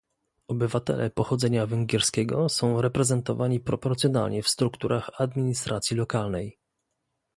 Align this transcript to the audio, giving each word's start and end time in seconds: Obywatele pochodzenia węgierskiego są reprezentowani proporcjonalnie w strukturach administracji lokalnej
Obywatele 0.47 1.09
pochodzenia 1.09 1.65
węgierskiego 1.67 2.49
są 2.49 2.81
reprezentowani 2.81 3.59
proporcjonalnie 3.59 4.43
w 4.43 4.49
strukturach 4.49 5.09
administracji 5.19 5.97
lokalnej 5.97 6.59